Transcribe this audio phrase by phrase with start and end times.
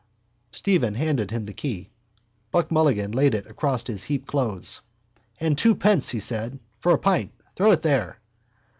[0.51, 1.91] Stephen handed him the key.
[2.49, 4.81] Buck Mulligan laid it across his heaped clothes.
[5.39, 7.33] —And twopence, he said, for a pint.
[7.55, 8.19] Throw it there.